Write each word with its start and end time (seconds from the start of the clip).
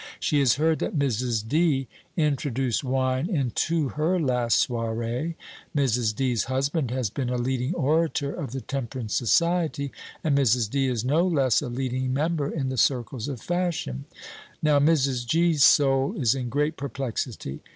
She 0.19 0.39
has 0.39 0.55
heard 0.55 0.79
that 0.79 0.97
Mrs. 0.97 1.47
D. 1.47 1.87
introduced 2.17 2.83
wine 2.83 3.29
into 3.29 3.89
her 3.89 4.19
last 4.19 4.67
soirée. 4.67 5.35
Mrs. 5.77 6.15
D's 6.15 6.45
husband 6.45 6.89
has 6.89 7.11
been 7.11 7.29
a 7.29 7.37
leading 7.37 7.75
orator 7.75 8.33
of 8.33 8.49
the 8.51 8.61
temperance 8.61 9.13
society, 9.13 9.91
and 10.23 10.35
Mrs. 10.35 10.71
D. 10.71 10.87
is 10.87 11.05
no 11.05 11.27
less 11.27 11.61
a 11.61 11.69
leading 11.69 12.11
member 12.15 12.49
in 12.49 12.69
the 12.69 12.77
circles 12.77 13.27
of 13.27 13.39
fashion. 13.43 14.05
Now, 14.59 14.79
Mrs. 14.79 15.23
G.'s 15.27 15.63
soul 15.63 16.15
is 16.19 16.33
in 16.33 16.49
great 16.49 16.77
perplexity. 16.77 17.61